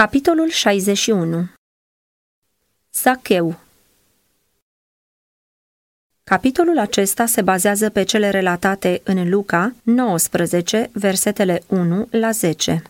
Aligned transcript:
Capitolul 0.00 0.48
61 0.48 1.48
Zacheu 2.92 3.60
Capitolul 6.24 6.78
acesta 6.78 7.26
se 7.26 7.42
bazează 7.42 7.90
pe 7.90 8.02
cele 8.02 8.30
relatate 8.30 9.00
în 9.04 9.28
Luca 9.28 9.74
19, 9.82 10.90
versetele 10.92 11.62
1 11.66 12.08
la 12.10 12.30
10. 12.30 12.82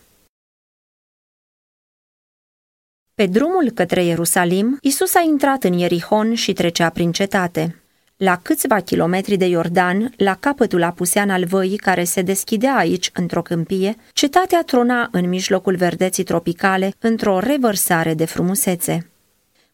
Pe 3.13 3.25
drumul 3.25 3.69
către 3.69 4.03
Ierusalim, 4.03 4.77
Isus 4.81 5.15
a 5.15 5.21
intrat 5.21 5.63
în 5.63 5.73
Ierihon 5.73 6.35
și 6.35 6.53
trecea 6.53 6.89
prin 6.89 7.11
cetate. 7.11 7.80
La 8.23 8.39
câțiva 8.41 8.79
kilometri 8.79 9.37
de 9.37 9.45
Iordan, 9.45 10.13
la 10.17 10.35
capătul 10.39 10.83
apusean 10.83 11.29
al 11.29 11.45
văii 11.45 11.77
care 11.77 12.03
se 12.03 12.21
deschidea 12.21 12.75
aici 12.75 13.09
într-o 13.13 13.41
câmpie, 13.41 13.95
cetatea 14.13 14.63
trona 14.65 15.09
în 15.11 15.29
mijlocul 15.29 15.75
verdeții 15.75 16.23
tropicale 16.23 16.93
într-o 16.99 17.39
revărsare 17.39 18.13
de 18.13 18.25
frumusețe. 18.25 19.09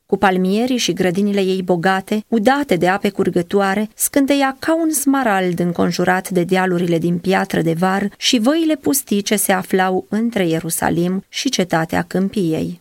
Cu 0.05 0.17
palmierii 0.17 0.77
și 0.77 0.93
grădinile 0.93 1.41
ei 1.41 1.61
bogate, 1.61 2.23
udate 2.27 2.75
de 2.75 2.87
ape 2.87 3.09
curgătoare, 3.09 3.89
scânteia 3.95 4.55
ca 4.59 4.75
un 4.75 4.91
smarald 4.91 5.59
înconjurat 5.59 6.29
de 6.29 6.43
dealurile 6.43 6.97
din 6.97 7.17
piatră 7.17 7.61
de 7.61 7.73
var 7.73 8.09
și 8.17 8.39
văile 8.39 8.75
pustii 8.75 9.21
ce 9.21 9.35
se 9.35 9.51
aflau 9.51 10.05
între 10.09 10.47
Ierusalim 10.47 11.23
și 11.29 11.49
cetatea 11.49 12.05
câmpiei. 12.07 12.79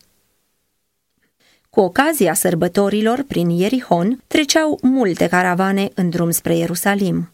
Cu 1.77 1.83
ocazia 1.83 2.33
sărbătorilor, 2.33 3.23
prin 3.27 3.49
Ierihon, 3.49 4.23
treceau 4.27 4.79
multe 4.81 5.27
caravane 5.27 5.89
în 5.93 6.09
drum 6.09 6.31
spre 6.31 6.55
Ierusalim. 6.55 7.29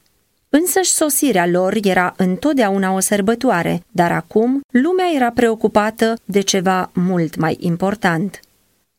Însăși 0.50 0.92
sosirea 0.92 1.48
lor 1.48 1.78
era 1.82 2.14
întotdeauna 2.18 2.94
o 2.94 3.00
sărbătoare, 3.00 3.84
dar 3.92 4.12
acum 4.12 4.62
lumea 4.72 5.06
era 5.16 5.32
preocupată 5.32 6.14
de 6.26 6.42
ceva 6.42 6.92
mult 6.94 7.36
mai 7.36 7.58
important. 7.60 8.40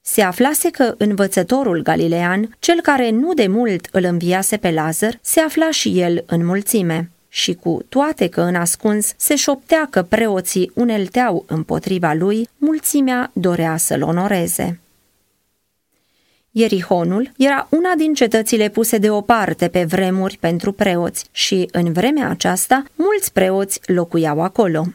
Se 0.00 0.22
aflase 0.22 0.70
că 0.70 0.94
învățătorul 0.98 1.82
galilean, 1.82 2.56
cel 2.58 2.80
care 2.80 3.10
nu 3.10 3.34
de 3.34 3.46
mult 3.46 3.88
îl 3.92 4.04
înviase 4.04 4.56
pe 4.56 4.70
Lazar, 4.70 5.18
se 5.22 5.40
afla 5.40 5.70
și 5.70 6.00
el 6.00 6.24
în 6.26 6.44
mulțime 6.44 7.10
și 7.28 7.54
cu 7.54 7.82
toate 7.88 8.28
că 8.28 8.40
în 8.40 8.54
ascuns 8.54 9.12
se 9.16 9.36
șoptea 9.36 9.86
că 9.90 10.02
preoții 10.02 10.70
unelteau 10.74 11.44
împotriva 11.46 12.12
lui, 12.12 12.48
mulțimea 12.58 13.30
dorea 13.32 13.76
să-l 13.76 14.02
onoreze. 14.02 14.78
Ierihonul 16.56 17.30
era 17.36 17.66
una 17.70 17.94
din 17.96 18.14
cetățile 18.14 18.68
puse 18.68 18.98
deoparte 18.98 19.68
pe 19.68 19.84
vremuri 19.84 20.36
pentru 20.40 20.72
preoți 20.72 21.24
și, 21.32 21.68
în 21.72 21.92
vremea 21.92 22.28
aceasta, 22.28 22.84
mulți 22.94 23.32
preoți 23.32 23.80
locuiau 23.86 24.42
acolo. 24.42 24.86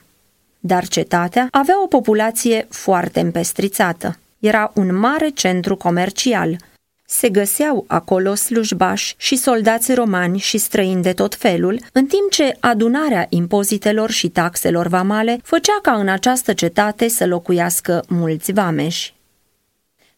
Dar 0.60 0.88
cetatea 0.88 1.48
avea 1.52 1.84
o 1.84 1.88
populație 1.88 2.68
foarte 2.70 3.20
împestrițată. 3.20 4.18
Era 4.40 4.72
un 4.76 5.00
mare 5.00 5.30
centru 5.30 5.76
comercial. 5.76 6.58
Se 7.06 7.30
găseau 7.30 7.86
acolo 7.88 8.36
slujbași 8.36 9.16
și 9.18 9.36
soldați 9.36 9.94
romani 9.94 10.38
și 10.38 10.58
străini 10.58 11.02
de 11.04 11.14
tot 11.14 11.36
felul, 11.36 11.80
în 11.92 12.06
timp 12.06 12.32
ce 12.32 12.58
adunarea 12.60 13.26
impozitelor 13.30 14.10
și 14.10 14.30
taxelor 14.30 14.88
vamale 14.88 15.40
făcea 15.44 15.80
ca 15.82 15.92
în 15.92 16.08
această 16.08 16.54
cetate 16.54 17.08
să 17.08 17.26
locuiască 17.26 18.04
mulți 18.08 18.52
vameși. 18.52 19.18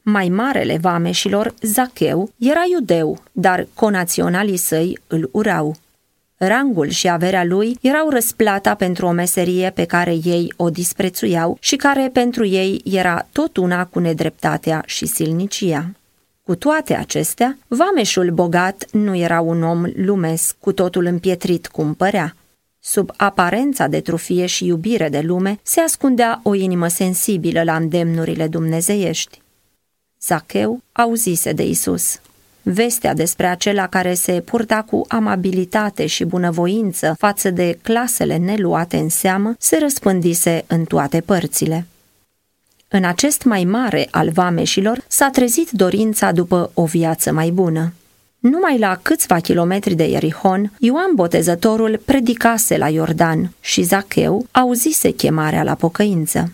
Mai 0.01 0.29
marele 0.29 0.77
vameșilor, 0.77 1.53
Zacheu, 1.61 2.31
era 2.37 2.63
iudeu, 2.71 3.23
dar 3.31 3.67
conaționalii 3.73 4.57
săi 4.57 4.99
îl 5.07 5.29
urau. 5.31 5.75
Rangul 6.37 6.89
și 6.89 7.09
averea 7.09 7.43
lui 7.43 7.77
erau 7.81 8.09
răsplata 8.09 8.75
pentru 8.75 9.05
o 9.05 9.11
meserie 9.11 9.69
pe 9.69 9.85
care 9.85 10.11
ei 10.23 10.53
o 10.57 10.69
disprețuiau 10.69 11.57
și 11.59 11.75
care 11.75 12.09
pentru 12.13 12.45
ei 12.45 12.81
era 12.83 13.27
tot 13.31 13.57
una 13.57 13.85
cu 13.85 13.99
nedreptatea 13.99 14.83
și 14.85 15.05
silnicia. 15.05 15.89
Cu 16.43 16.55
toate 16.55 16.93
acestea, 16.93 17.57
vameșul 17.67 18.31
bogat 18.31 18.85
nu 18.91 19.15
era 19.15 19.41
un 19.41 19.63
om 19.63 19.85
lumesc 19.95 20.55
cu 20.59 20.71
totul 20.71 21.05
împietrit 21.05 21.67
cum 21.67 21.93
părea. 21.93 22.35
Sub 22.79 23.11
aparența 23.17 23.87
de 23.87 23.99
trufie 23.99 24.45
și 24.45 24.65
iubire 24.65 25.09
de 25.09 25.19
lume 25.19 25.59
se 25.63 25.79
ascundea 25.79 26.39
o 26.43 26.53
inimă 26.53 26.87
sensibilă 26.87 27.63
la 27.63 27.75
îndemnurile 27.75 28.47
dumnezeiești. 28.47 29.41
Zacheu 30.25 30.81
auzise 30.91 31.51
de 31.51 31.63
Isus. 31.63 32.19
Vestea 32.61 33.13
despre 33.13 33.47
acela 33.47 33.87
care 33.87 34.13
se 34.13 34.41
purta 34.45 34.81
cu 34.81 35.05
amabilitate 35.07 36.05
și 36.05 36.23
bunăvoință 36.23 37.15
față 37.17 37.49
de 37.49 37.77
clasele 37.81 38.37
neluate 38.37 38.97
în 38.97 39.09
seamă 39.09 39.55
se 39.59 39.77
răspândise 39.81 40.63
în 40.67 40.83
toate 40.83 41.21
părțile. 41.21 41.85
În 42.87 43.03
acest 43.03 43.43
mai 43.43 43.63
mare 43.63 44.07
al 44.11 44.29
vameșilor 44.29 45.03
s-a 45.07 45.29
trezit 45.29 45.71
dorința 45.71 46.31
după 46.31 46.71
o 46.73 46.85
viață 46.85 47.31
mai 47.31 47.49
bună. 47.49 47.93
Numai 48.39 48.77
la 48.79 48.99
câțiva 49.01 49.39
kilometri 49.39 49.93
de 49.93 50.09
Ierihon, 50.09 50.71
Ioan 50.79 51.11
Botezătorul 51.15 52.01
predicase 52.05 52.77
la 52.77 52.89
Iordan 52.89 53.51
și 53.61 53.81
Zacheu 53.81 54.45
auzise 54.51 55.11
chemarea 55.11 55.63
la 55.63 55.75
pocăință. 55.75 56.51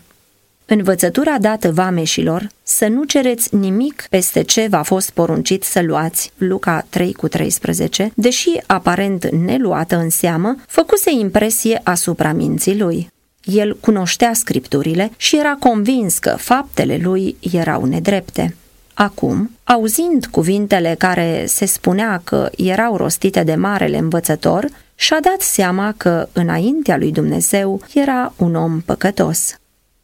Învățătura 0.70 1.38
dată 1.40 1.72
vameșilor 1.72 2.50
să 2.64 2.88
nu 2.88 3.04
cereți 3.04 3.56
nimic 3.56 4.06
peste 4.10 4.42
ce 4.42 4.68
v-a 4.70 4.82
fost 4.84 5.10
poruncit 5.10 5.64
să 5.64 5.82
luați, 5.82 6.32
Luca 6.38 6.86
3 6.90 7.14
cu 7.14 7.28
13, 7.28 8.12
deși 8.16 8.50
aparent 8.66 9.30
neluată 9.32 9.96
în 9.96 10.10
seamă, 10.10 10.56
făcuse 10.68 11.12
impresie 11.12 11.82
asupra 11.84 12.34
minții 12.34 12.80
lui. 12.80 13.10
El 13.44 13.78
cunoștea 13.80 14.34
scripturile 14.34 15.12
și 15.18 15.38
era 15.38 15.56
convins 15.60 16.18
că 16.18 16.36
faptele 16.38 17.00
lui 17.02 17.36
erau 17.52 17.86
nedrepte. 17.86 18.56
Acum, 18.94 19.52
auzind 19.64 20.26
cuvintele 20.26 20.96
care 20.98 21.46
se 21.46 21.66
spunea 21.66 22.22
că 22.24 22.50
erau 22.58 22.98
rostite 22.98 23.44
de 23.44 23.56
marele 23.56 23.98
învățător, 23.98 24.68
și-a 24.96 25.20
dat 25.22 25.42
seama 25.42 25.94
că 25.98 26.28
înaintea 26.34 26.98
lui 26.98 27.12
Dumnezeu 27.12 27.82
era 27.94 28.34
un 28.38 28.56
om 28.56 28.82
păcătos. 28.82 29.58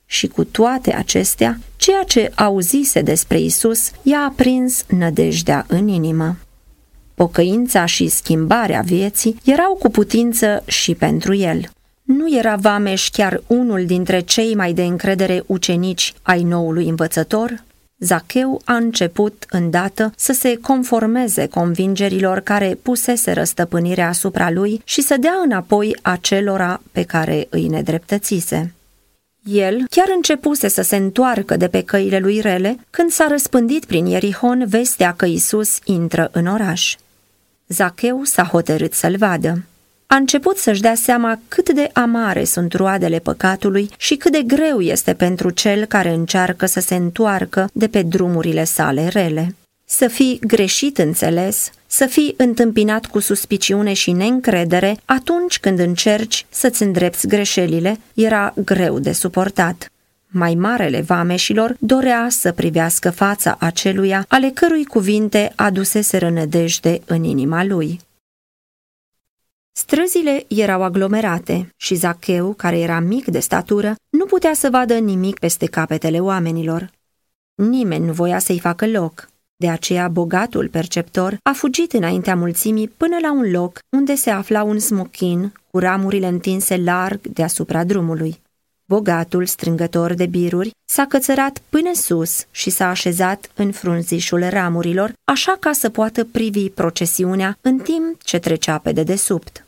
Și 0.06 0.28
cu 0.28 0.44
toate 0.44 0.94
acestea, 0.94 1.60
ceea 1.76 2.04
ce 2.04 2.32
auzise 2.36 3.02
despre 3.02 3.40
Isus 3.40 3.92
i-a 4.02 4.20
aprins 4.20 4.86
nădejdea 4.88 5.66
în 5.68 5.88
inimă. 5.88 6.36
Pocăința 7.16 7.86
și 7.86 8.08
schimbarea 8.08 8.82
vieții 8.82 9.40
erau 9.44 9.74
cu 9.80 9.90
putință 9.90 10.64
și 10.66 10.96
pentru 10.96 11.34
el. 11.34 11.70
Nu 12.04 12.38
era 12.38 12.56
Vameș 12.56 13.10
chiar 13.10 13.42
unul 13.48 13.86
dintre 13.86 14.20
cei 14.20 14.56
mai 14.56 14.74
de 14.74 14.84
încredere 14.84 15.44
ucenici 15.46 16.14
ai 16.22 16.44
noului 16.44 16.90
învățător? 16.90 17.64
Zacheu 17.98 18.62
a 18.66 18.74
început 18.74 19.46
îndată 19.50 20.14
să 20.16 20.34
se 20.34 20.58
conformeze 20.62 21.48
convingerilor 21.48 22.40
care 22.40 22.78
pusese 22.82 23.32
răstăpânirea 23.32 24.08
asupra 24.08 24.52
lui 24.52 24.82
și 24.84 25.02
să 25.02 25.18
dea 25.20 25.34
înapoi 25.44 25.98
acelora 26.02 26.82
pe 26.92 27.04
care 27.04 27.48
îi 27.50 27.68
nedreptățise. 27.68 28.74
El 29.44 29.84
chiar 29.90 30.08
începuse 30.16 30.68
să 30.68 30.82
se 30.82 30.96
întoarcă 30.96 31.58
de 31.58 31.68
pe 31.68 31.82
căile 31.82 32.20
lui 32.20 32.40
rele 32.40 32.80
când 32.90 33.12
s-a 33.12 33.28
răspândit 33.28 33.86
prin 33.86 34.06
Ierihon 34.06 34.66
vestea 34.68 35.14
că 35.14 35.26
Isus 35.26 35.78
intră 35.84 36.30
în 36.32 36.46
oraș. 36.46 36.96
Zacheu 37.68 38.22
s-a 38.24 38.44
hotărât 38.44 38.94
să-l 38.94 39.16
vadă. 39.18 39.64
A 40.08 40.16
început 40.16 40.58
să-și 40.58 40.82
dea 40.82 40.96
seama 40.96 41.40
cât 41.48 41.70
de 41.70 41.90
amare 41.94 42.44
sunt 42.44 42.74
roadele 42.74 43.20
păcatului 43.20 43.90
și 43.98 44.16
cât 44.16 44.32
de 44.32 44.42
greu 44.42 44.82
este 44.82 45.14
pentru 45.14 45.50
cel 45.50 45.86
care 45.86 46.10
încearcă 46.10 46.66
să 46.66 46.80
se 46.80 46.96
întoarcă 46.96 47.70
de 47.74 47.88
pe 47.88 48.02
drumurile 48.02 48.64
sale 48.64 49.08
rele. 49.08 49.56
Să 49.86 50.08
fii 50.08 50.40
greșit 50.48 50.98
înțeles, 50.98 51.70
să 51.94 52.06
fii 52.06 52.34
întâmpinat 52.38 53.06
cu 53.06 53.20
suspiciune 53.20 53.94
și 53.94 54.12
neîncredere 54.12 54.98
atunci 55.06 55.60
când 55.60 55.80
încerci 55.80 56.46
să-ți 56.50 56.84
îndrepți 56.84 57.28
greșelile, 57.28 58.00
era 58.14 58.54
greu 58.56 59.00
de 59.00 59.12
suportat. 59.12 59.92
Mai 60.28 60.56
marele 60.56 61.02
vameșilor 61.02 61.76
dorea 61.80 62.28
să 62.30 62.52
privească 62.52 63.10
fața 63.10 63.56
aceluia 63.60 64.26
ale 64.28 64.50
cărui 64.50 64.86
cuvinte 64.86 65.54
adusese 65.56 66.18
rănădejde 66.18 67.02
în 67.06 67.24
inima 67.24 67.64
lui. 67.64 68.00
Străzile 69.72 70.46
erau 70.48 70.84
aglomerate 70.84 71.74
și 71.78 71.96
Zacheu, 71.96 72.54
care 72.54 72.80
era 72.80 73.00
mic 73.00 73.26
de 73.26 73.40
statură, 73.40 73.96
nu 74.10 74.26
putea 74.26 74.54
să 74.54 74.70
vadă 74.70 74.94
nimic 74.94 75.40
peste 75.40 75.66
capetele 75.66 76.20
oamenilor. 76.20 76.90
Nimeni 77.56 78.06
nu 78.06 78.12
voia 78.12 78.40
să-i 78.40 78.60
facă 78.60 78.88
loc. 78.88 79.32
De 79.64 79.70
aceea, 79.70 80.08
bogatul 80.08 80.68
perceptor 80.68 81.38
a 81.44 81.52
fugit 81.52 81.94
înaintea 81.94 82.36
mulțimii 82.36 82.88
până 82.88 83.18
la 83.22 83.32
un 83.32 83.52
loc 83.52 83.80
unde 83.90 84.16
se 84.16 84.30
afla 84.30 84.64
un 84.64 84.80
smochin 84.80 85.54
cu 85.72 85.80
ramurile 85.80 86.28
întinse 86.28 86.78
larg 86.78 87.22
deasupra 87.22 87.84
drumului. 87.84 88.42
Bogatul, 88.86 89.46
strângător 89.46 90.14
de 90.14 90.26
biruri, 90.26 90.72
s-a 90.86 91.06
cățărat 91.06 91.62
până 91.70 91.94
sus 91.94 92.46
și 92.52 92.70
s-a 92.70 92.90
așezat 92.90 93.52
în 93.56 93.72
frunzișul 93.72 94.50
ramurilor, 94.50 95.14
așa 95.24 95.58
ca 95.60 95.72
să 95.72 95.90
poată 95.90 96.26
privi 96.26 96.70
procesiunea 96.70 97.58
în 97.62 97.78
timp 97.78 98.24
ce 98.24 98.40
trecea 98.40 98.78
pe 98.78 98.92
dedesubt. 98.92 99.66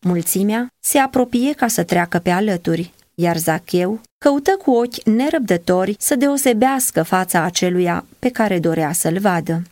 Mulțimea 0.00 0.66
se 0.80 0.98
apropie 0.98 1.52
ca 1.52 1.68
să 1.68 1.82
treacă 1.82 2.18
pe 2.18 2.30
alături, 2.30 2.92
iar 3.14 3.36
Zacheu 3.36 4.00
căută 4.18 4.56
cu 4.62 4.70
ochi 4.70 5.02
nerăbdători 5.04 5.96
să 5.98 6.14
deosebească 6.14 7.02
fața 7.02 7.42
aceluia 7.42 8.04
pe 8.18 8.30
care 8.30 8.58
dorea 8.58 8.92
să-l 8.92 9.18
vadă. 9.18 9.62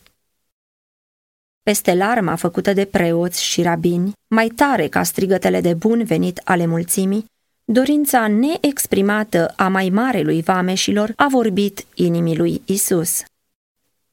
Peste 1.63 1.95
larma 1.95 2.35
făcută 2.35 2.73
de 2.73 2.85
preoți 2.85 3.45
și 3.45 3.63
rabini, 3.63 4.13
mai 4.27 4.49
tare 4.49 4.89
ca 4.89 5.03
strigătele 5.03 5.61
de 5.61 5.75
bun 5.75 6.05
venit 6.05 6.41
ale 6.45 6.67
mulțimii, 6.67 7.25
dorința 7.65 8.27
neexprimată 8.27 9.53
a 9.57 9.69
mai 9.69 9.89
marelui 9.89 10.43
vameșilor 10.43 11.13
a 11.17 11.27
vorbit 11.31 11.87
inimii 11.95 12.37
lui 12.37 12.63
Isus. 12.65 13.23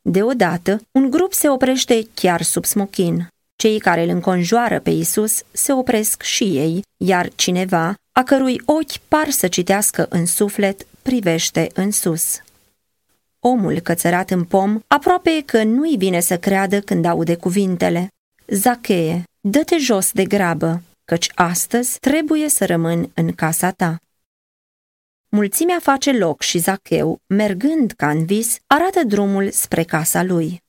Deodată, 0.02 0.82
un 0.92 1.10
grup 1.10 1.34
se 1.34 1.50
oprește 1.50 2.08
chiar 2.14 2.42
sub 2.42 2.66
smochin. 2.66 3.28
Cei 3.64 3.80
care 3.80 4.04
îl 4.04 4.10
înconjoară 4.10 4.80
pe 4.80 4.90
Isus 4.90 5.44
se 5.52 5.74
opresc 5.74 6.22
și 6.22 6.44
ei, 6.44 6.82
iar 6.98 7.30
cineva, 7.36 7.96
a 8.12 8.24
cărui 8.24 8.62
ochi 8.66 8.98
par 9.08 9.30
să 9.30 9.48
citească 9.48 10.06
în 10.10 10.26
suflet, 10.26 10.86
privește 11.02 11.70
în 11.74 11.92
sus. 11.92 12.42
Omul 13.40 13.80
cățărat 13.80 14.30
în 14.32 14.44
pom 14.44 14.80
aproape 14.88 15.44
că 15.46 15.64
nu-i 15.64 15.98
vine 15.98 16.20
să 16.20 16.38
creadă 16.38 16.80
când 16.80 17.06
aude 17.06 17.36
cuvintele. 17.36 18.08
Zacheie, 18.48 19.24
dă-te 19.40 19.78
jos 19.78 20.12
de 20.12 20.26
grabă, 20.26 20.82
căci 21.06 21.32
astăzi 21.34 22.00
trebuie 22.00 22.50
să 22.50 22.66
rămân 22.66 23.12
în 23.14 23.32
casa 23.32 23.72
ta. 23.72 23.98
Mulțimea 25.30 25.80
face 25.82 26.12
loc 26.12 26.42
și 26.42 26.58
Zacheu, 26.58 27.18
mergând 27.28 27.92
ca 27.92 28.10
în 28.10 28.26
vis, 28.26 28.58
arată 28.68 29.04
drumul 29.04 29.52
spre 29.52 29.84
casa 29.84 30.24
lui. 30.24 30.63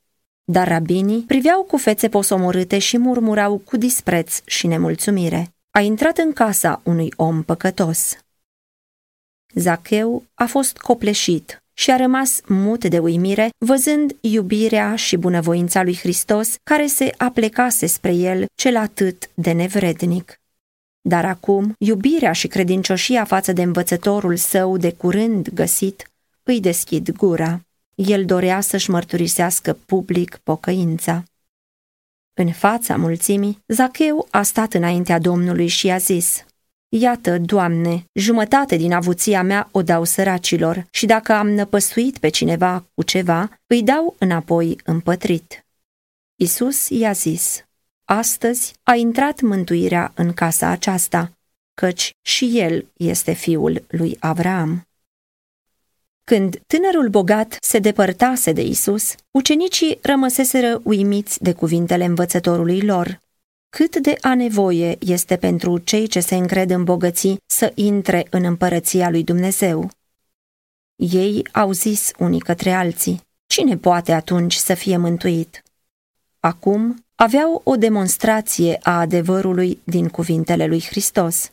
Dar 0.44 0.68
rabinii 0.68 1.22
priveau 1.22 1.62
cu 1.62 1.76
fețe 1.76 2.08
posomorâte 2.08 2.78
și 2.78 2.98
murmurau 2.98 3.58
cu 3.58 3.76
dispreț 3.76 4.40
și 4.44 4.66
nemulțumire. 4.66 5.54
A 5.70 5.80
intrat 5.80 6.18
în 6.18 6.32
casa 6.32 6.80
unui 6.84 7.12
om 7.16 7.42
păcătos. 7.42 8.16
Zacheu 9.54 10.24
a 10.34 10.46
fost 10.46 10.76
copleșit 10.76 11.62
și 11.72 11.90
a 11.90 11.96
rămas 11.96 12.40
mut 12.46 12.84
de 12.84 12.98
uimire, 12.98 13.50
văzând 13.58 14.16
iubirea 14.20 14.96
și 14.96 15.16
bunăvoința 15.16 15.82
lui 15.82 15.96
Hristos 15.96 16.56
care 16.62 16.86
se 16.86 17.14
aplecase 17.16 17.86
spre 17.86 18.12
el 18.14 18.46
cel 18.54 18.76
atât 18.76 19.30
de 19.34 19.52
nevrednic. 19.52 20.40
Dar 21.00 21.24
acum, 21.24 21.74
iubirea 21.78 22.32
și 22.32 22.48
credincioșia 22.48 23.24
față 23.24 23.52
de 23.52 23.62
învățătorul 23.62 24.36
său 24.36 24.76
de 24.76 24.92
curând 24.92 25.48
găsit 25.48 26.12
îi 26.42 26.60
deschid 26.60 27.10
gura. 27.10 27.63
El 27.94 28.24
dorea 28.24 28.60
să-și 28.60 28.90
mărturisească 28.90 29.72
public 29.86 30.36
pocăința. 30.36 31.24
În 32.34 32.52
fața 32.52 32.96
mulțimii, 32.96 33.62
Zacheu 33.66 34.28
a 34.30 34.42
stat 34.42 34.72
înaintea 34.72 35.18
Domnului 35.18 35.66
și 35.66 35.90
a 35.90 35.96
zis, 35.96 36.44
Iată, 36.88 37.38
Doamne, 37.38 38.04
jumătate 38.12 38.76
din 38.76 38.92
avuția 38.92 39.42
mea 39.42 39.68
o 39.70 39.82
dau 39.82 40.04
săracilor 40.04 40.86
și 40.90 41.06
dacă 41.06 41.32
am 41.32 41.48
năpăstuit 41.48 42.18
pe 42.18 42.28
cineva 42.28 42.84
cu 42.94 43.02
ceva, 43.02 43.60
îi 43.66 43.82
dau 43.82 44.16
înapoi 44.18 44.80
împătrit. 44.84 45.66
Isus 46.34 46.88
i-a 46.88 47.12
zis, 47.12 47.64
Astăzi 48.04 48.74
a 48.82 48.94
intrat 48.94 49.40
mântuirea 49.40 50.12
în 50.14 50.32
casa 50.32 50.68
aceasta, 50.68 51.32
căci 51.74 52.10
și 52.22 52.58
el 52.58 52.86
este 52.96 53.32
fiul 53.32 53.84
lui 53.88 54.16
Avram. 54.20 54.86
Când 56.24 56.60
tânărul 56.66 57.08
bogat 57.08 57.56
se 57.60 57.78
depărtase 57.78 58.52
de 58.52 58.62
Isus, 58.62 59.14
ucenicii 59.30 59.98
rămăseseră 60.02 60.80
uimiți 60.84 61.42
de 61.42 61.52
cuvintele 61.52 62.04
învățătorului 62.04 62.80
lor. 62.80 63.20
Cât 63.68 63.96
de 63.96 64.16
a 64.20 64.34
nevoie 64.34 64.96
este 65.00 65.36
pentru 65.36 65.78
cei 65.78 66.06
ce 66.06 66.20
se 66.20 66.34
încred 66.34 66.70
în 66.70 66.84
bogății 66.84 67.40
să 67.46 67.72
intre 67.74 68.26
în 68.30 68.44
împărăția 68.44 69.10
lui 69.10 69.24
Dumnezeu. 69.24 69.90
Ei 70.96 71.48
au 71.52 71.72
zis 71.72 72.10
unii 72.18 72.40
către 72.40 72.70
alții, 72.70 73.20
cine 73.46 73.76
poate 73.76 74.12
atunci 74.12 74.54
să 74.54 74.74
fie 74.74 74.96
mântuit? 74.96 75.62
Acum 76.40 77.04
aveau 77.14 77.60
o 77.64 77.76
demonstrație 77.76 78.78
a 78.82 79.00
adevărului 79.00 79.80
din 79.84 80.08
cuvintele 80.08 80.66
lui 80.66 80.82
Hristos. 80.82 81.48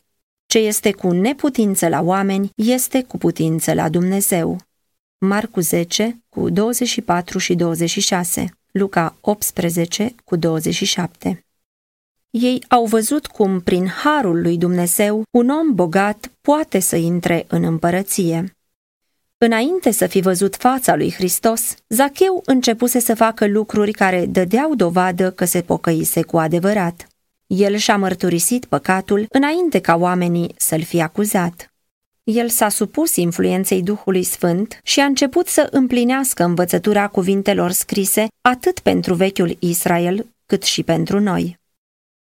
Ce 0.51 0.59
este 0.59 0.91
cu 0.91 1.11
neputință 1.11 1.87
la 1.87 2.01
oameni, 2.01 2.51
este 2.55 3.03
cu 3.03 3.17
putință 3.17 3.73
la 3.73 3.89
Dumnezeu. 3.89 4.57
Marcu 5.17 5.59
10 5.59 6.23
cu 6.29 6.49
24 6.49 7.37
și 7.37 7.55
26, 7.55 8.57
Luca 8.71 9.15
18 9.21 10.15
cu 10.23 10.35
27. 10.35 11.45
Ei 12.29 12.63
au 12.67 12.85
văzut 12.85 13.27
cum, 13.27 13.59
prin 13.59 13.87
harul 13.87 14.41
lui 14.41 14.57
Dumnezeu, 14.57 15.23
un 15.31 15.49
om 15.49 15.75
bogat 15.75 16.31
poate 16.41 16.79
să 16.79 16.95
intre 16.95 17.45
în 17.47 17.63
împărăție. 17.63 18.55
Înainte 19.37 19.91
să 19.91 20.07
fi 20.07 20.21
văzut 20.21 20.55
fața 20.55 20.95
lui 20.95 21.11
Hristos, 21.11 21.75
Zacheu 21.87 22.41
începuse 22.45 22.99
să 22.99 23.15
facă 23.15 23.47
lucruri 23.47 23.91
care 23.91 24.25
dădeau 24.25 24.75
dovadă 24.75 25.31
că 25.31 25.45
se 25.45 25.61
pocăise 25.61 26.21
cu 26.21 26.37
adevărat. 26.37 27.10
El 27.53 27.75
și-a 27.75 27.97
mărturisit 27.97 28.65
păcatul 28.65 29.25
înainte 29.29 29.79
ca 29.79 29.95
oamenii 29.95 30.53
să-l 30.57 30.83
fie 30.83 31.01
acuzat. 31.01 31.73
El 32.23 32.49
s-a 32.49 32.69
supus 32.69 33.15
influenței 33.15 33.83
Duhului 33.83 34.23
Sfânt 34.23 34.79
și 34.83 34.99
a 34.99 35.05
început 35.05 35.47
să 35.47 35.67
împlinească 35.71 36.43
învățătura 36.43 37.07
cuvintelor 37.07 37.71
scrise 37.71 38.27
atât 38.41 38.79
pentru 38.79 39.13
vechiul 39.13 39.57
Israel 39.59 40.27
cât 40.45 40.63
și 40.63 40.83
pentru 40.83 41.19
noi. 41.19 41.57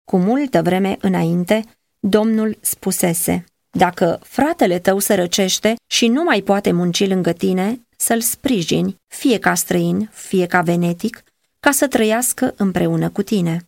Cu 0.05 0.17
multă 0.17 0.63
vreme 0.63 0.97
înainte, 1.01 1.65
Domnul 2.01 2.57
spusese, 2.61 3.45
Dacă 3.71 4.19
fratele 4.23 4.79
tău 4.79 4.99
se 4.99 5.15
răcește 5.15 5.75
și 5.87 6.09
nu 6.09 6.23
mai 6.23 6.41
poate 6.41 6.73
munci 6.73 7.09
lângă 7.09 7.33
tine, 7.33 7.87
să-l 7.97 8.21
sprijini, 8.21 8.97
fie 9.07 9.39
ca 9.39 9.55
străin, 9.55 10.11
fie 10.13 10.47
ca 10.47 10.61
venetic, 10.61 11.23
ca 11.61 11.71
să 11.71 11.89
trăiască 11.89 12.55
împreună 12.57 13.09
cu 13.09 13.23
tine. 13.23 13.67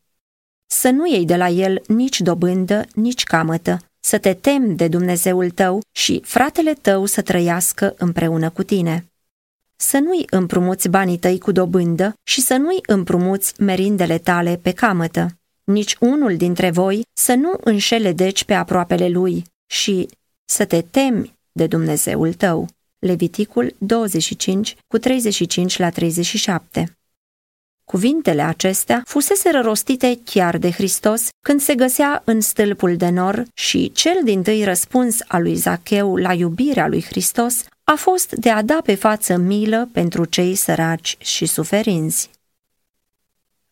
Să 0.71 0.91
nu 0.91 1.07
iei 1.07 1.25
de 1.25 1.37
la 1.37 1.49
el 1.49 1.83
nici 1.87 2.21
dobândă, 2.21 2.85
nici 2.95 3.25
camătă, 3.25 3.79
să 4.01 4.19
te 4.19 4.35
temi 4.35 4.77
de 4.77 4.89
Dumnezeul 4.89 5.51
tău 5.51 5.81
și 5.93 6.21
fratele 6.25 6.73
tău 6.73 7.05
să 7.05 7.23
trăiască 7.23 7.95
împreună 7.99 8.51
cu 8.51 8.63
tine. 8.63 9.05
Să 9.77 9.99
nu-i 9.99 10.25
împrumuți 10.31 10.89
banii 10.89 11.19
tăi 11.19 11.39
cu 11.39 11.53
dobândă 11.53 12.13
și 12.23 12.41
să 12.41 12.57
nu-i 12.57 12.81
împrumuți 12.87 13.63
merindele 13.63 14.19
tale 14.19 14.59
pe 14.63 14.73
camătă 14.73 15.39
nici 15.69 15.97
unul 16.01 16.37
dintre 16.37 16.71
voi 16.71 17.03
să 17.13 17.35
nu 17.35 17.53
înșele 17.61 18.13
deci 18.13 18.45
pe 18.45 18.55
aproapele 18.55 19.09
lui 19.09 19.45
și 19.67 20.09
să 20.45 20.65
te 20.65 20.81
temi 20.81 21.35
de 21.53 21.67
Dumnezeul 21.67 22.33
tău. 22.33 22.69
Leviticul 22.99 23.75
25 23.79 24.77
cu 24.87 24.99
35 24.99 25.79
la 25.79 25.91
37 25.91 26.98
Cuvintele 27.89 28.43
acestea 28.43 29.03
fusese 29.07 29.51
rostite 29.51 30.19
chiar 30.25 30.59
de 30.59 30.71
Hristos 30.71 31.29
când 31.41 31.61
se 31.61 31.75
găsea 31.75 32.23
în 32.25 32.41
stâlpul 32.41 32.97
de 32.97 33.09
nor 33.09 33.45
și 33.55 33.93
cel 33.93 34.21
din 34.25 34.43
tâi 34.43 34.65
răspuns 34.65 35.19
al 35.29 35.43
lui 35.43 35.55
Zacheu 35.55 36.17
la 36.17 36.33
iubirea 36.33 36.89
lui 36.89 37.03
Hristos 37.03 37.65
a 37.85 37.95
fost 37.95 38.35
de 38.35 38.51
a 38.51 38.63
da 38.63 38.79
pe 38.85 38.95
față 38.95 39.37
milă 39.37 39.89
pentru 39.93 40.25
cei 40.25 40.55
săraci 40.55 41.17
și 41.19 41.47
suferinzi. 41.47 42.31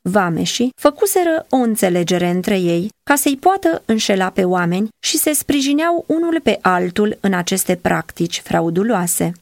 Vameșii 0.01 0.73
făcuseră 0.77 1.47
o 1.51 1.57
înțelegere 1.57 2.29
între 2.29 2.59
ei 2.59 2.89
ca 3.03 3.15
să-i 3.15 3.37
poată 3.37 3.83
înșela 3.85 4.31
pe 4.31 4.45
oameni 4.45 4.89
și 4.99 5.17
se 5.17 5.33
sprijineau 5.33 6.05
unul 6.09 6.41
pe 6.43 6.59
altul 6.61 7.19
în 7.21 7.33
aceste 7.33 7.77
practici 7.77 8.41
frauduloase. 8.41 9.33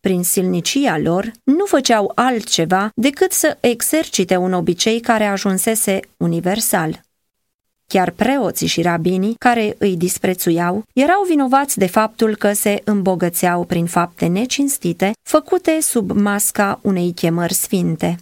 Prin 0.00 0.22
silnicia 0.22 0.98
lor, 0.98 1.32
nu 1.44 1.64
făceau 1.64 2.12
altceva 2.14 2.90
decât 2.94 3.32
să 3.32 3.56
exercite 3.60 4.36
un 4.36 4.52
obicei 4.52 5.00
care 5.00 5.24
ajunsese 5.24 6.00
universal. 6.16 7.00
Chiar 7.86 8.10
preoții 8.10 8.66
și 8.66 8.82
rabinii, 8.82 9.34
care 9.38 9.74
îi 9.78 9.96
disprețuiau, 9.96 10.84
erau 10.92 11.24
vinovați 11.28 11.78
de 11.78 11.86
faptul 11.86 12.36
că 12.36 12.52
se 12.52 12.80
îmbogățeau 12.84 13.64
prin 13.64 13.86
fapte 13.86 14.26
necinstite, 14.26 15.12
făcute 15.22 15.80
sub 15.80 16.10
masca 16.10 16.78
unei 16.82 17.12
chemări 17.12 17.54
sfinte. 17.54 18.16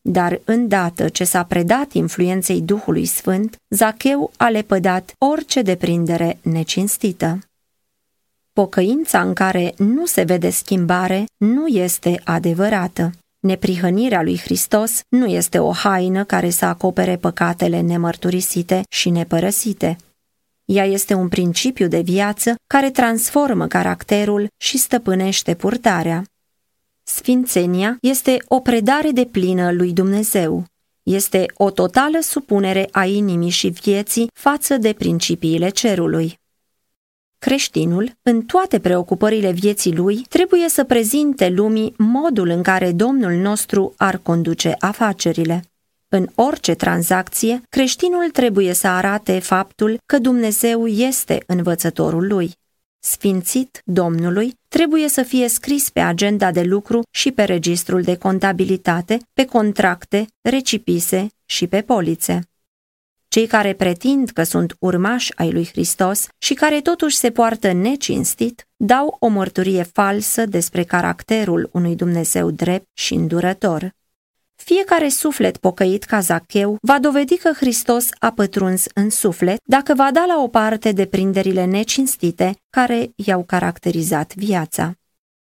Dar 0.00 0.40
îndată 0.44 1.08
ce 1.08 1.24
s-a 1.24 1.42
predat 1.42 1.92
influenței 1.92 2.60
Duhului 2.60 3.06
Sfânt, 3.06 3.56
Zacheu 3.68 4.30
a 4.36 4.48
lepădat 4.48 5.14
orice 5.18 5.62
deprindere 5.62 6.38
necinstită. 6.42 7.38
Pocăința 8.58 9.20
în 9.20 9.34
care 9.34 9.74
nu 9.76 10.06
se 10.06 10.22
vede 10.22 10.50
schimbare 10.50 11.24
nu 11.36 11.66
este 11.66 12.20
adevărată. 12.24 13.10
Neprihănirea 13.38 14.22
lui 14.22 14.38
Hristos 14.38 15.00
nu 15.08 15.26
este 15.26 15.58
o 15.58 15.72
haină 15.72 16.24
care 16.24 16.50
să 16.50 16.64
acopere 16.64 17.16
păcatele 17.16 17.80
nemărturisite 17.80 18.82
și 18.88 19.10
nepărăsite. 19.10 19.96
Ea 20.64 20.84
este 20.84 21.14
un 21.14 21.28
principiu 21.28 21.88
de 21.88 22.00
viață 22.00 22.54
care 22.66 22.90
transformă 22.90 23.66
caracterul 23.66 24.48
și 24.56 24.78
stăpânește 24.78 25.54
purtarea. 25.54 26.24
Sfințenia 27.02 27.98
este 28.00 28.36
o 28.48 28.60
predare 28.60 29.10
de 29.10 29.24
plină 29.24 29.72
lui 29.72 29.92
Dumnezeu. 29.92 30.64
Este 31.02 31.46
o 31.54 31.70
totală 31.70 32.18
supunere 32.20 32.88
a 32.90 33.04
inimii 33.04 33.50
și 33.50 33.68
vieții 33.68 34.30
față 34.32 34.76
de 34.76 34.92
principiile 34.92 35.68
cerului. 35.68 36.38
Creștinul, 37.38 38.12
în 38.22 38.42
toate 38.42 38.78
preocupările 38.78 39.50
vieții 39.50 39.94
lui, 39.94 40.26
trebuie 40.28 40.68
să 40.68 40.84
prezinte 40.84 41.48
lumii 41.48 41.94
modul 41.98 42.48
în 42.48 42.62
care 42.62 42.92
Domnul 42.92 43.32
nostru 43.32 43.94
ar 43.96 44.16
conduce 44.16 44.74
afacerile. 44.78 45.64
În 46.08 46.28
orice 46.34 46.74
tranzacție, 46.74 47.62
creștinul 47.68 48.30
trebuie 48.32 48.72
să 48.72 48.86
arate 48.88 49.38
faptul 49.38 49.98
că 50.06 50.18
Dumnezeu 50.18 50.86
este 50.86 51.42
învățătorul 51.46 52.26
lui. 52.26 52.52
Sfințit 52.98 53.82
Domnului 53.84 54.54
trebuie 54.68 55.08
să 55.08 55.22
fie 55.22 55.48
scris 55.48 55.90
pe 55.90 56.00
agenda 56.00 56.50
de 56.50 56.62
lucru 56.62 57.02
și 57.10 57.32
pe 57.32 57.44
registrul 57.44 58.02
de 58.02 58.16
contabilitate, 58.16 59.18
pe 59.32 59.44
contracte, 59.44 60.26
recipise 60.40 61.26
și 61.44 61.66
pe 61.66 61.82
polițe. 61.82 62.48
Cei 63.28 63.46
care 63.46 63.72
pretind 63.72 64.30
că 64.30 64.42
sunt 64.42 64.76
urmași 64.78 65.32
ai 65.36 65.52
lui 65.52 65.66
Hristos 65.66 66.28
și 66.38 66.54
care 66.54 66.80
totuși 66.80 67.16
se 67.16 67.30
poartă 67.30 67.72
necinstit, 67.72 68.66
dau 68.76 69.16
o 69.20 69.28
mărturie 69.28 69.82
falsă 69.82 70.46
despre 70.46 70.82
caracterul 70.82 71.68
unui 71.72 71.96
Dumnezeu 71.96 72.50
drept 72.50 72.86
și 72.92 73.14
îndurător. 73.14 73.90
Fiecare 74.54 75.08
suflet 75.08 75.56
pocăit 75.56 76.04
ca 76.04 76.20
Zacheu 76.20 76.76
va 76.80 76.98
dovedi 76.98 77.36
că 77.36 77.52
Hristos 77.52 78.08
a 78.18 78.32
pătruns 78.32 78.84
în 78.94 79.10
suflet 79.10 79.60
dacă 79.64 79.94
va 79.94 80.10
da 80.12 80.24
la 80.26 80.42
o 80.42 80.48
parte 80.48 80.92
deprinderile 80.92 81.64
necinstite 81.64 82.56
care 82.70 83.10
i-au 83.16 83.44
caracterizat 83.44 84.34
viața. 84.34 84.92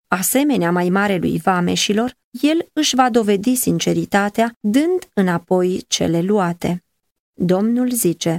Asemenea 0.09 0.71
mai 0.71 0.89
mare 0.89 1.17
lui 1.17 1.41
vameșilor, 1.45 2.15
el 2.31 2.67
își 2.73 2.95
va 2.95 3.11
dovedi 3.11 3.55
sinceritatea 3.55 4.57
dând 4.61 5.09
înapoi 5.15 5.85
cele 5.89 6.21
luate. 6.21 6.85
Domnul 7.35 7.91
zice, 7.91 8.39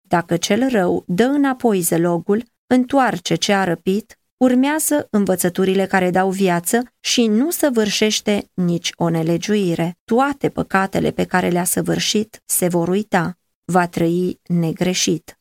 dacă 0.00 0.36
cel 0.36 0.68
rău 0.68 1.04
dă 1.06 1.24
înapoi 1.24 1.80
zelogul, 1.80 2.42
întoarce 2.66 3.34
ce 3.34 3.52
a 3.52 3.64
răpit, 3.64 4.18
urmează 4.36 5.06
învățăturile 5.10 5.86
care 5.86 6.10
dau 6.10 6.30
viață 6.30 6.82
și 7.00 7.26
nu 7.26 7.50
săvârșește 7.50 8.50
nici 8.54 8.90
o 8.96 9.08
nelegiuire. 9.08 9.98
Toate 10.04 10.48
păcatele 10.48 11.10
pe 11.10 11.24
care 11.24 11.48
le-a 11.48 11.64
săvârșit 11.64 12.42
se 12.44 12.68
vor 12.68 12.88
uita, 12.88 13.38
va 13.64 13.88
trăi 13.88 14.40
negreșit. 14.46 15.38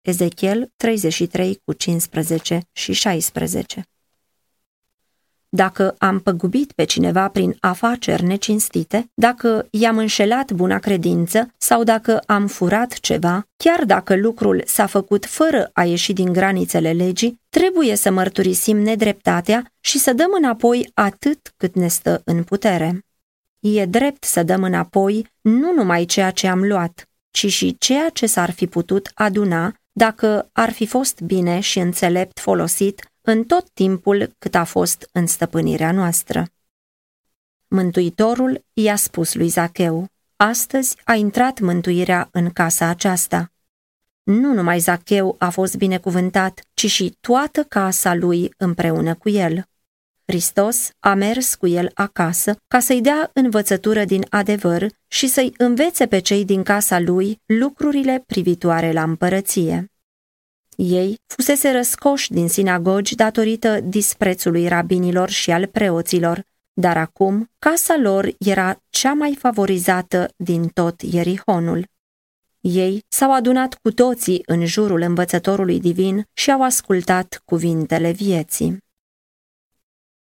Ezechiel 0.00 0.72
33 0.76 1.60
cu 1.64 1.72
15 1.72 2.60
și 2.72 2.92
16 2.92 3.86
dacă 5.54 5.94
am 5.98 6.18
păgubit 6.18 6.72
pe 6.72 6.84
cineva 6.84 7.28
prin 7.28 7.56
afaceri 7.60 8.24
necinstite, 8.24 9.10
dacă 9.14 9.66
i-am 9.70 9.98
înșelat 9.98 10.52
buna 10.52 10.78
credință 10.78 11.54
sau 11.58 11.82
dacă 11.82 12.22
am 12.26 12.46
furat 12.46 12.92
ceva, 12.92 13.46
chiar 13.56 13.84
dacă 13.84 14.16
lucrul 14.16 14.62
s-a 14.66 14.86
făcut 14.86 15.26
fără 15.26 15.70
a 15.72 15.84
ieși 15.84 16.12
din 16.12 16.32
granițele 16.32 16.92
legii, 16.92 17.40
trebuie 17.48 17.96
să 17.96 18.10
mărturisim 18.10 18.78
nedreptatea 18.78 19.72
și 19.80 19.98
să 19.98 20.12
dăm 20.12 20.30
înapoi 20.36 20.90
atât 20.94 21.52
cât 21.56 21.74
ne 21.74 21.88
stă 21.88 22.20
în 22.24 22.42
putere. 22.42 23.04
E 23.60 23.84
drept 23.84 24.24
să 24.24 24.42
dăm 24.42 24.62
înapoi 24.62 25.26
nu 25.40 25.72
numai 25.72 26.04
ceea 26.04 26.30
ce 26.30 26.48
am 26.48 26.64
luat, 26.64 27.08
ci 27.30 27.46
și 27.46 27.76
ceea 27.78 28.08
ce 28.08 28.26
s-ar 28.26 28.50
fi 28.50 28.66
putut 28.66 29.10
aduna 29.14 29.74
dacă 29.92 30.48
ar 30.52 30.70
fi 30.70 30.86
fost 30.86 31.20
bine 31.20 31.60
și 31.60 31.78
înțelept 31.78 32.38
folosit 32.38 33.11
în 33.22 33.44
tot 33.44 33.70
timpul 33.70 34.34
cât 34.38 34.54
a 34.54 34.64
fost 34.64 35.08
în 35.12 35.26
stăpânirea 35.26 35.92
noastră. 35.92 36.46
Mântuitorul 37.68 38.64
i-a 38.72 38.96
spus 38.96 39.34
lui 39.34 39.48
Zacheu, 39.48 40.06
astăzi 40.36 40.96
a 41.04 41.14
intrat 41.14 41.60
mântuirea 41.60 42.28
în 42.32 42.50
casa 42.50 42.86
aceasta. 42.86 43.52
Nu 44.22 44.54
numai 44.54 44.78
Zacheu 44.78 45.36
a 45.38 45.50
fost 45.50 45.76
binecuvântat, 45.76 46.60
ci 46.74 46.86
și 46.90 47.16
toată 47.20 47.62
casa 47.62 48.14
lui 48.14 48.54
împreună 48.56 49.14
cu 49.14 49.28
el. 49.28 49.64
Hristos 50.24 50.90
a 50.98 51.14
mers 51.14 51.54
cu 51.54 51.66
el 51.66 51.90
acasă 51.94 52.56
ca 52.68 52.80
să-i 52.80 53.00
dea 53.00 53.30
învățătură 53.32 54.04
din 54.04 54.24
adevăr 54.30 54.86
și 55.06 55.26
să-i 55.26 55.54
învețe 55.56 56.06
pe 56.06 56.18
cei 56.18 56.44
din 56.44 56.62
casa 56.62 56.98
lui 56.98 57.40
lucrurile 57.46 58.24
privitoare 58.26 58.92
la 58.92 59.02
împărăție. 59.02 59.91
Ei 60.76 61.18
fusese 61.26 61.70
răscoși 61.70 62.32
din 62.32 62.48
sinagogi 62.48 63.14
datorită 63.14 63.80
disprețului 63.80 64.68
rabinilor 64.68 65.28
și 65.28 65.50
al 65.50 65.66
preoților, 65.66 66.44
dar 66.72 66.96
acum 66.96 67.50
casa 67.58 67.96
lor 67.96 68.28
era 68.38 68.82
cea 68.90 69.12
mai 69.12 69.36
favorizată 69.38 70.32
din 70.36 70.68
tot 70.68 71.00
Ierihonul. 71.00 71.90
Ei 72.60 73.04
s-au 73.08 73.32
adunat 73.32 73.74
cu 73.74 73.92
toții 73.92 74.42
în 74.46 74.66
jurul 74.66 75.00
învățătorului 75.00 75.80
divin 75.80 76.28
și 76.32 76.50
au 76.50 76.62
ascultat 76.62 77.42
cuvintele 77.44 78.10
vieții. 78.10 78.78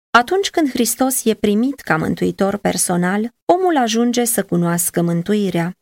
Atunci 0.09 0.49
când 0.49 0.69
Hristos 0.69 1.25
e 1.25 1.33
primit 1.33 1.79
ca 1.79 1.97
mântuitor 1.97 2.57
personal, 2.57 3.33
omul 3.45 3.77
ajunge 3.77 4.23
să 4.25 4.43
cunoască 4.43 5.01
mântuirea. 5.01 5.76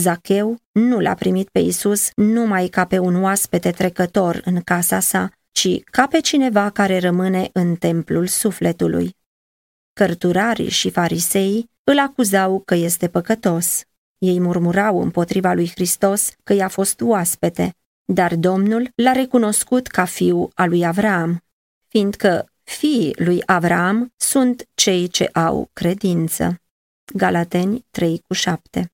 Zacheu 0.00 0.56
nu 0.72 1.00
l-a 1.00 1.14
primit 1.14 1.48
pe 1.48 1.58
Isus 1.58 2.10
numai 2.14 2.68
ca 2.68 2.84
pe 2.84 2.98
un 2.98 3.22
oaspete 3.22 3.70
trecător 3.70 4.40
în 4.44 4.60
casa 4.60 5.00
sa, 5.00 5.30
ci 5.52 5.82
ca 5.84 6.06
pe 6.06 6.20
cineva 6.20 6.70
care 6.70 6.98
rămâne 6.98 7.50
în 7.52 7.76
templul 7.76 8.26
sufletului. 8.26 9.16
Cărturarii 9.92 10.68
și 10.68 10.90
fariseii 10.90 11.70
îl 11.84 11.98
acuzau 11.98 12.62
că 12.64 12.74
este 12.74 13.08
păcătos. 13.08 13.82
Ei 14.18 14.40
murmurau 14.40 15.00
împotriva 15.00 15.52
lui 15.52 15.70
Hristos 15.70 16.32
că 16.44 16.52
i-a 16.52 16.68
fost 16.68 17.00
oaspete, 17.00 17.74
dar 18.04 18.34
Domnul 18.34 18.88
l-a 18.94 19.12
recunoscut 19.12 19.86
ca 19.86 20.04
fiu 20.04 20.50
al 20.54 20.68
lui 20.68 20.86
Avram, 20.86 21.44
fiindcă 21.88 22.52
fiii 22.62 23.14
lui 23.18 23.42
Avram 23.46 24.12
sunt 24.16 24.68
cei 24.74 25.08
ce 25.08 25.28
au 25.32 25.70
credință. 25.72 26.60
Galateni 27.14 27.84
3 27.90 28.22
cu 28.26 28.34
7 28.34 28.90